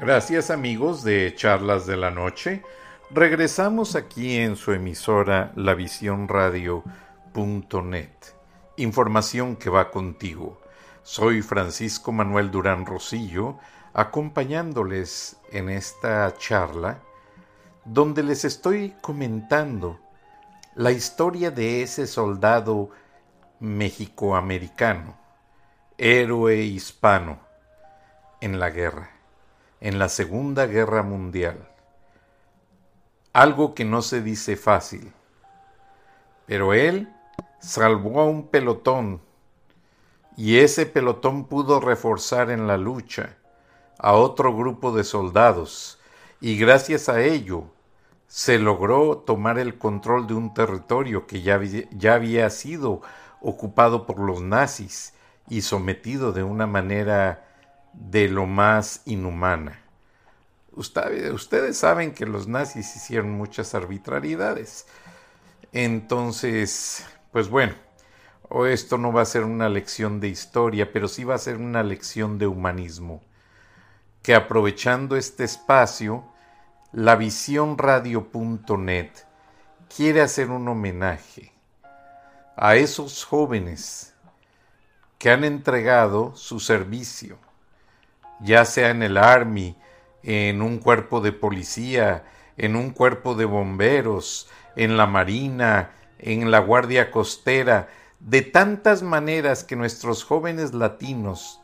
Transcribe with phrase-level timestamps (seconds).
[0.00, 2.62] Gracias amigos de Charlas de la Noche.
[3.10, 8.10] Regresamos aquí en su emisora lavisiónradio.net.
[8.78, 10.58] Información que va contigo.
[11.02, 13.58] Soy Francisco Manuel Durán Rosillo,
[13.92, 17.02] acompañándoles en esta charla
[17.84, 20.00] donde les estoy comentando
[20.76, 22.88] la historia de ese soldado
[23.58, 25.18] mexicoamericano,
[25.98, 27.38] héroe hispano
[28.40, 29.19] en la guerra,
[29.80, 31.68] en la Segunda Guerra Mundial.
[33.32, 35.12] Algo que no se dice fácil,
[36.46, 37.08] pero él
[37.60, 39.20] salvó a un pelotón
[40.36, 43.36] y ese pelotón pudo reforzar en la lucha
[43.98, 45.98] a otro grupo de soldados
[46.40, 47.64] y gracias a ello
[48.26, 53.02] se logró tomar el control de un territorio que ya, ya había sido
[53.40, 55.14] ocupado por los nazis
[55.48, 57.49] y sometido de una manera
[57.92, 59.80] de lo más inhumana.
[60.74, 64.86] ustedes saben que los nazis hicieron muchas arbitrariedades.
[65.72, 67.74] Entonces, pues bueno,
[68.48, 71.56] o esto no va a ser una lección de historia, pero sí va a ser
[71.56, 73.22] una lección de humanismo,
[74.22, 76.24] que aprovechando este espacio,
[76.92, 77.16] la
[79.94, 81.52] quiere hacer un homenaje
[82.56, 84.14] a esos jóvenes
[85.18, 87.38] que han entregado su servicio,
[88.42, 89.76] ya sea en el Army,
[90.22, 92.24] en un cuerpo de policía,
[92.56, 99.64] en un cuerpo de bomberos, en la Marina, en la Guardia Costera, de tantas maneras
[99.64, 101.60] que nuestros jóvenes latinos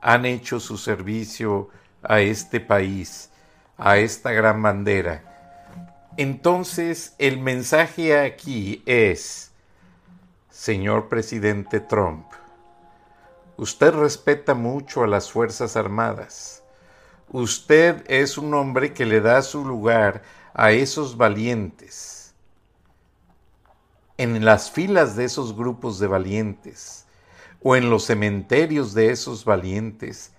[0.00, 1.68] han hecho su servicio
[2.02, 3.30] a este país,
[3.78, 5.22] a esta gran bandera.
[6.16, 9.52] Entonces el mensaje aquí es,
[10.50, 12.26] señor presidente Trump,
[13.56, 16.62] usted respeta mucho a las Fuerzas Armadas.
[17.30, 20.22] Usted es un hombre que le da su lugar
[20.54, 22.34] a esos valientes.
[24.18, 27.06] En las filas de esos grupos de valientes
[27.62, 30.32] o en los cementerios de esos valientes,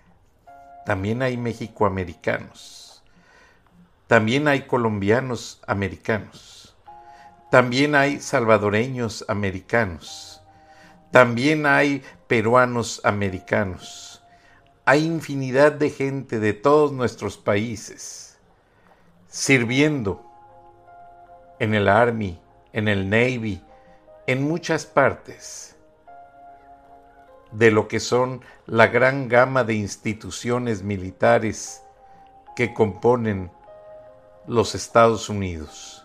[0.86, 3.04] también hay mexicoamericanos,
[4.08, 6.76] también hay colombianos americanos,
[7.50, 10.42] también hay salvadoreños americanos,
[11.12, 14.24] también hay peruanos americanos,
[14.86, 18.40] hay infinidad de gente de todos nuestros países
[19.28, 20.26] sirviendo
[21.60, 22.42] en el Army,
[22.72, 23.64] en el Navy,
[24.26, 25.76] en muchas partes
[27.52, 31.84] de lo que son la gran gama de instituciones militares
[32.56, 33.52] que componen
[34.48, 36.04] los Estados Unidos.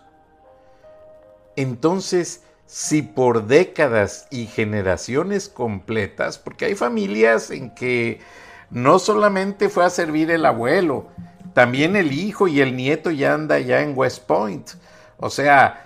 [1.55, 8.21] Entonces, si por décadas y generaciones completas, porque hay familias en que
[8.69, 11.07] no solamente fue a servir el abuelo,
[11.55, 14.69] también el hijo y el nieto ya anda ya en West Point.
[15.17, 15.83] O sea,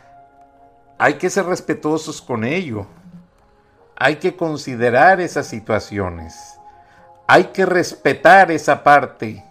[0.97, 2.85] hay que ser respetuosos con ello.
[3.95, 6.35] Hay que considerar esas situaciones.
[7.27, 9.41] Hay que respetar esa parte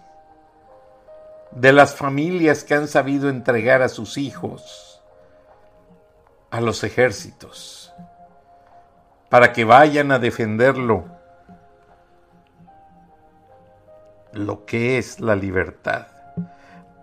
[1.49, 4.92] de las familias que han sabido entregar a sus hijos
[6.53, 7.91] a los ejércitos
[9.27, 11.05] para que vayan a defenderlo
[14.33, 16.05] lo que es la libertad,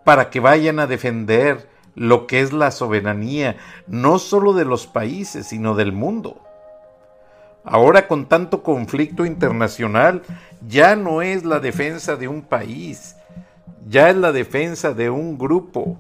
[0.05, 3.57] para que vayan a defender lo que es la soberanía,
[3.89, 6.41] no solo de los países, sino del mundo.
[7.65, 10.23] Ahora con tanto conflicto internacional,
[10.65, 13.17] ya no es la defensa de un país,
[13.89, 15.99] ya es la defensa de un grupo.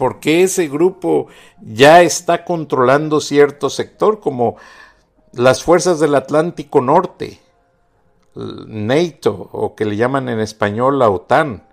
[0.00, 1.26] Porque ese grupo
[1.60, 4.56] ya está controlando cierto sector, como
[5.34, 7.38] las fuerzas del Atlántico Norte,
[8.34, 11.64] NATO, o que le llaman en español la OTAN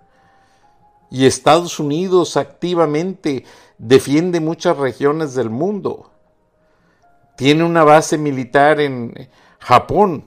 [1.10, 3.46] y Estados Unidos activamente
[3.78, 6.10] defiende muchas regiones del mundo.
[7.38, 10.26] Tiene una base militar en Japón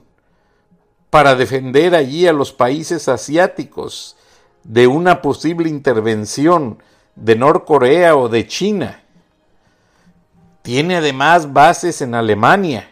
[1.08, 4.16] para defender allí a los países asiáticos
[4.64, 6.82] de una posible intervención
[7.14, 9.02] de Norcorea o de China.
[10.62, 12.90] Tiene además bases en Alemania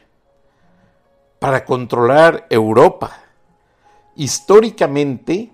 [1.39, 3.19] para controlar Europa.
[4.17, 5.53] Históricamente,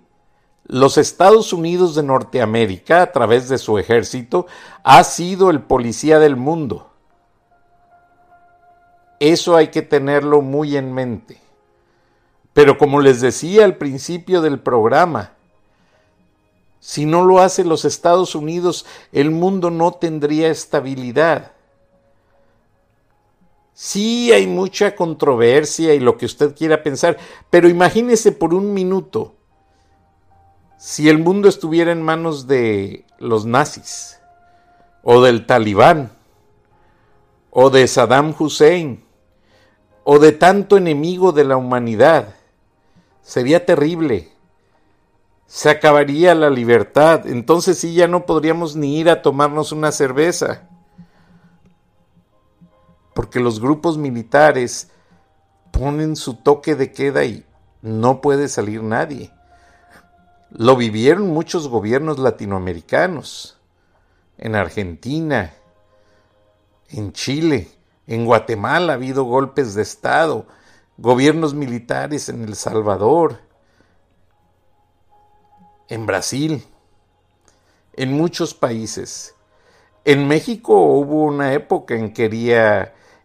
[0.65, 4.47] los Estados Unidos de Norteamérica, a través de su ejército,
[4.83, 6.91] ha sido el policía del mundo.
[9.21, 11.41] Eso hay que tenerlo muy en mente.
[12.53, 15.36] Pero como les decía al principio del programa,
[16.81, 21.53] si no lo hace los Estados Unidos, el mundo no tendría estabilidad.
[23.73, 27.19] Sí hay mucha controversia y lo que usted quiera pensar,
[27.51, 29.37] pero imagínese por un minuto
[30.79, 34.21] si el mundo estuviera en manos de los nazis,
[35.03, 36.13] o del talibán,
[37.51, 39.03] o de Saddam Hussein,
[40.05, 42.35] o de tanto enemigo de la humanidad,
[43.23, 44.36] sería terrible.
[45.47, 50.69] Se acabaría la libertad, entonces sí ya no podríamos ni ir a tomarnos una cerveza.
[53.15, 54.91] Porque los grupos militares
[55.71, 57.45] ponen su toque de queda y
[57.81, 59.33] no puede salir nadie.
[60.51, 63.59] Lo vivieron muchos gobiernos latinoamericanos,
[64.39, 65.55] en Argentina,
[66.89, 67.69] en Chile,
[68.07, 70.47] en Guatemala ha habido golpes de Estado,
[70.97, 73.41] gobiernos militares en El Salvador,
[75.89, 76.65] en Brasil,
[77.95, 79.35] en muchos países.
[80.05, 82.13] En México hubo una época en,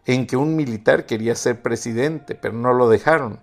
[0.06, 3.40] en que un militar quería ser presidente, pero no lo dejaron.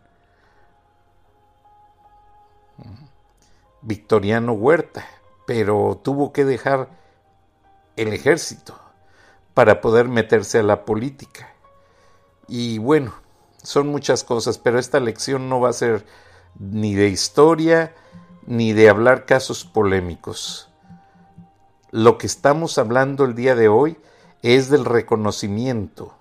[3.82, 5.06] Victoriano Huerta,
[5.48, 6.90] pero tuvo que dejar
[7.96, 8.78] el ejército
[9.54, 11.54] para poder meterse a la política.
[12.48, 13.14] Y bueno,
[13.62, 16.06] son muchas cosas, pero esta lección no va a ser
[16.58, 17.94] ni de historia
[18.50, 20.70] ni de hablar casos polémicos.
[21.92, 24.00] Lo que estamos hablando el día de hoy
[24.42, 26.16] es del reconocimiento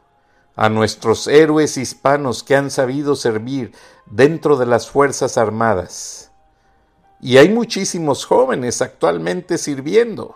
[0.55, 3.73] a nuestros héroes hispanos que han sabido servir
[4.05, 6.31] dentro de las Fuerzas Armadas.
[7.19, 10.35] Y hay muchísimos jóvenes actualmente sirviendo.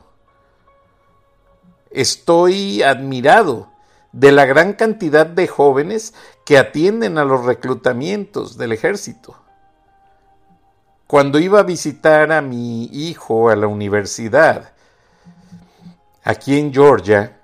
[1.90, 3.70] Estoy admirado
[4.12, 6.14] de la gran cantidad de jóvenes
[6.46, 9.41] que atienden a los reclutamientos del ejército.
[11.06, 14.72] Cuando iba a visitar a mi hijo a la universidad,
[16.24, 17.38] aquí en Georgia,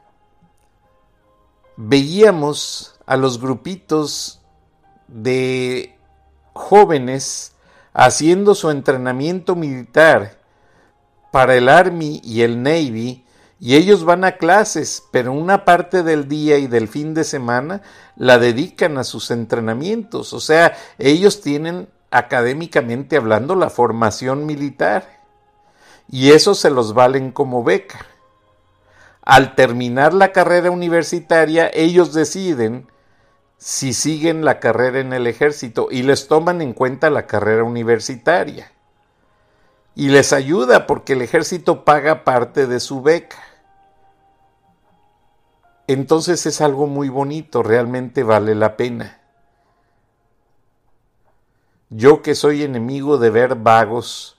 [1.76, 4.40] veíamos a los grupitos
[5.06, 5.96] de
[6.52, 7.52] jóvenes
[7.92, 10.38] haciendo su entrenamiento militar
[11.30, 13.24] para el Army y el Navy
[13.60, 17.82] y ellos van a clases, pero una parte del día y del fin de semana
[18.16, 20.32] la dedican a sus entrenamientos.
[20.32, 25.18] O sea, ellos tienen académicamente hablando la formación militar
[26.10, 28.06] y eso se los valen como beca.
[29.22, 32.86] Al terminar la carrera universitaria, ellos deciden
[33.58, 38.72] si siguen la carrera en el ejército y les toman en cuenta la carrera universitaria.
[39.94, 43.36] Y les ayuda porque el ejército paga parte de su beca.
[45.88, 49.18] Entonces es algo muy bonito, realmente vale la pena.
[51.90, 54.36] Yo que soy enemigo de ver vagos,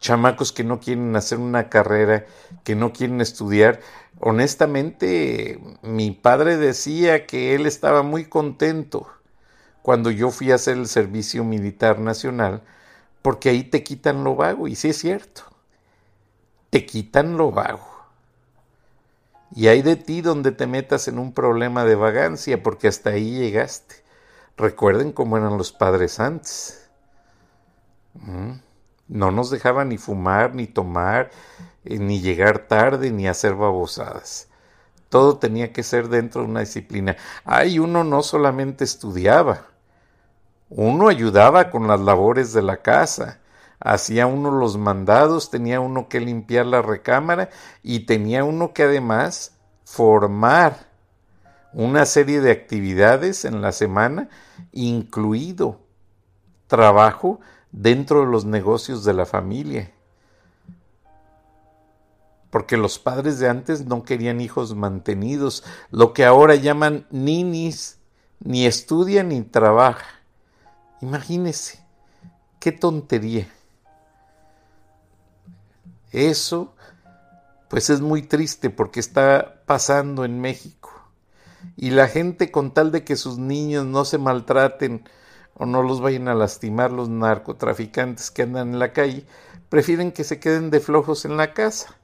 [0.00, 2.26] chamacos que no quieren hacer una carrera,
[2.62, 3.80] que no quieren estudiar.
[4.20, 9.08] Honestamente, mi padre decía que él estaba muy contento
[9.82, 12.62] cuando yo fui a hacer el servicio militar nacional,
[13.22, 15.42] porque ahí te quitan lo vago, y sí es cierto,
[16.70, 17.88] te quitan lo vago.
[19.54, 23.30] Y hay de ti donde te metas en un problema de vagancia, porque hasta ahí
[23.30, 24.07] llegaste.
[24.58, 26.90] Recuerden cómo eran los padres antes.
[28.14, 28.54] Mm.
[29.06, 31.30] No nos dejaban ni fumar, ni tomar,
[31.84, 34.48] eh, ni llegar tarde, ni hacer babosadas.
[35.08, 37.16] Todo tenía que ser dentro de una disciplina.
[37.44, 39.68] Ay, uno no solamente estudiaba,
[40.68, 43.38] uno ayudaba con las labores de la casa,
[43.80, 47.48] hacía uno los mandados, tenía uno que limpiar la recámara
[47.82, 50.87] y tenía uno que además formar
[51.72, 54.28] una serie de actividades en la semana,
[54.72, 55.80] incluido
[56.66, 57.40] trabajo
[57.72, 59.92] dentro de los negocios de la familia.
[62.50, 67.98] Porque los padres de antes no querían hijos mantenidos, lo que ahora llaman ninis,
[68.40, 70.06] ni estudia ni trabaja.
[71.00, 71.84] Imagínese,
[72.58, 73.48] qué tontería.
[76.10, 76.74] Eso,
[77.68, 80.97] pues es muy triste porque está pasando en México.
[81.76, 85.08] Y la gente con tal de que sus niños no se maltraten
[85.54, 89.26] o no los vayan a lastimar los narcotraficantes que andan en la calle,
[89.68, 91.96] prefieren que se queden de flojos en la casa,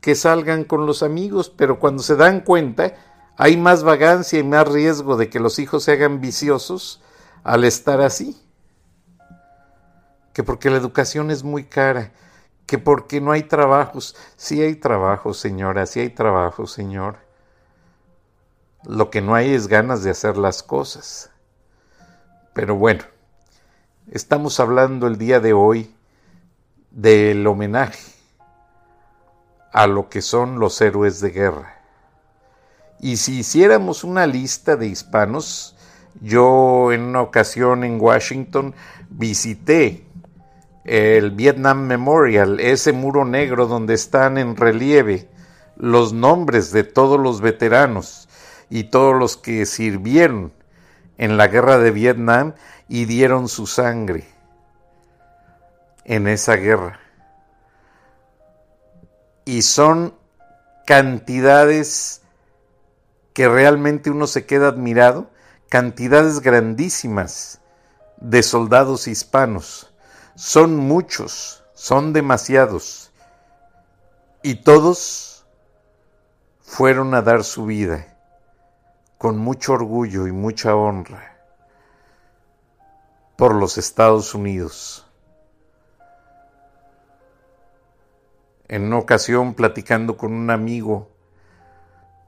[0.00, 2.94] que salgan con los amigos, pero cuando se dan cuenta
[3.36, 7.00] hay más vagancia y más riesgo de que los hijos se hagan viciosos
[7.44, 8.40] al estar así,
[10.32, 12.12] que porque la educación es muy cara
[12.66, 14.16] que porque no hay trabajos.
[14.36, 17.16] Sí hay trabajo, señora, sí hay trabajo, señor.
[18.84, 21.30] Lo que no hay es ganas de hacer las cosas.
[22.52, 23.04] Pero bueno,
[24.10, 25.94] estamos hablando el día de hoy
[26.90, 28.12] del homenaje
[29.72, 31.80] a lo que son los héroes de guerra.
[33.00, 35.76] Y si hiciéramos una lista de hispanos,
[36.20, 38.74] yo en una ocasión en Washington
[39.10, 40.06] visité
[40.84, 45.28] el Vietnam Memorial, ese muro negro donde están en relieve
[45.76, 48.28] los nombres de todos los veteranos
[48.72, 50.50] y todos los que sirvieron
[51.18, 52.54] en la guerra de Vietnam
[52.88, 54.26] y dieron su sangre
[56.04, 56.98] en esa guerra.
[59.44, 60.14] Y son
[60.86, 62.22] cantidades
[63.34, 65.28] que realmente uno se queda admirado,
[65.68, 67.60] cantidades grandísimas
[68.16, 69.92] de soldados hispanos.
[70.34, 73.12] Son muchos, son demasiados.
[74.42, 75.44] Y todos
[76.62, 78.11] fueron a dar su vida
[79.22, 81.36] con mucho orgullo y mucha honra
[83.36, 85.06] por los Estados Unidos.
[88.66, 91.08] En una ocasión, platicando con un amigo,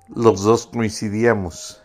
[0.06, 1.82] los dos coincidíamos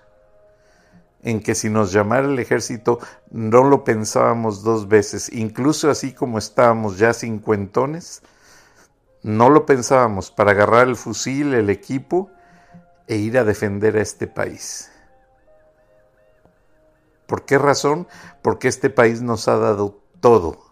[1.23, 2.99] en que si nos llamara el ejército
[3.31, 8.21] no lo pensábamos dos veces, incluso así como estábamos ya cincuentones,
[9.23, 12.29] no lo pensábamos para agarrar el fusil, el equipo
[13.07, 14.88] e ir a defender a este país.
[17.29, 18.07] ¿Por qué razón?
[18.41, 20.65] Porque este país nos ha dado todo,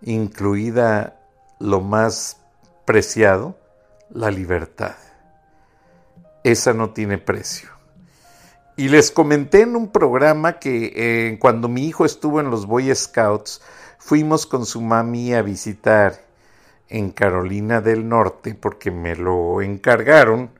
[0.00, 1.20] incluida
[1.58, 2.40] lo más
[2.84, 3.58] preciado,
[4.08, 4.94] la libertad.
[6.44, 7.70] Esa no tiene precio.
[8.76, 12.94] Y les comenté en un programa que eh, cuando mi hijo estuvo en los Boy
[12.94, 13.60] Scouts,
[13.98, 16.24] fuimos con su mami a visitar
[16.88, 20.50] en Carolina del Norte porque me lo encargaron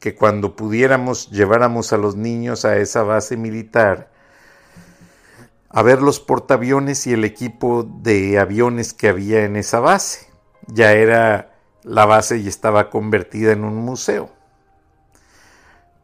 [0.00, 4.10] que cuando pudiéramos lleváramos a los niños a esa base militar
[5.76, 10.26] a ver los portaaviones y el equipo de aviones que había en esa base.
[10.68, 14.30] Ya era la base y estaba convertida en un museo.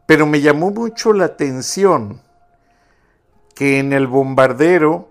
[0.05, 2.21] Pero me llamó mucho la atención
[3.55, 5.09] que en el bombardero,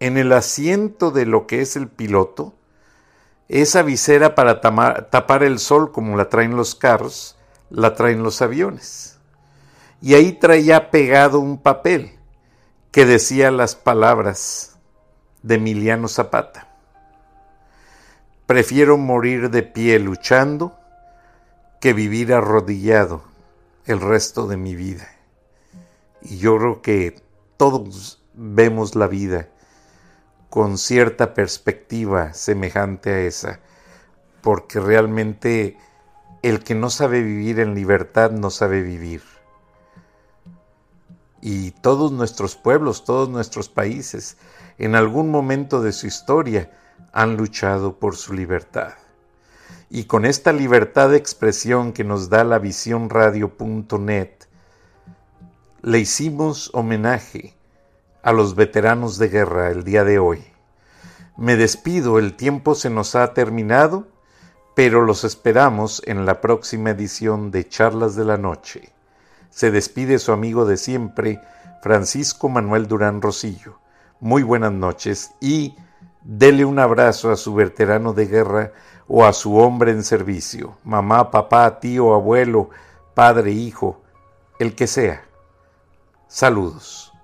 [0.00, 2.54] en el asiento de lo que es el piloto,
[3.48, 7.35] esa visera para tapar el sol como la traen los carros,
[7.70, 9.18] la traen los aviones.
[10.00, 12.12] Y ahí traía pegado un papel
[12.92, 14.78] que decía las palabras
[15.42, 16.68] de Emiliano Zapata.
[18.46, 20.78] Prefiero morir de pie luchando
[21.80, 23.22] que vivir arrodillado
[23.84, 25.08] el resto de mi vida.
[26.22, 27.22] Y yo creo que
[27.56, 29.48] todos vemos la vida
[30.50, 33.60] con cierta perspectiva semejante a esa,
[34.42, 35.76] porque realmente
[36.48, 39.22] el que no sabe vivir en libertad no sabe vivir.
[41.40, 44.36] Y todos nuestros pueblos, todos nuestros países,
[44.78, 46.70] en algún momento de su historia
[47.12, 48.94] han luchado por su libertad
[49.88, 54.30] y con esta libertad de expresión que nos da la visiónradio.net,
[55.82, 57.54] le hicimos homenaje
[58.22, 60.44] a los veteranos de guerra el día de hoy.
[61.36, 64.08] Me despido, el tiempo se nos ha terminado,
[64.76, 68.92] pero los esperamos en la próxima edición de Charlas de la Noche.
[69.48, 71.40] Se despide su amigo de siempre,
[71.80, 73.78] Francisco Manuel Durán Rosillo.
[74.20, 75.74] Muy buenas noches y
[76.22, 78.72] dele un abrazo a su veterano de guerra,
[79.08, 82.68] o a su hombre en servicio, mamá, papá, tío, abuelo,
[83.14, 84.02] padre, hijo,
[84.58, 85.24] el que sea.
[86.28, 87.15] Saludos.